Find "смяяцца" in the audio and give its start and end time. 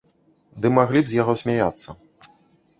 1.45-1.89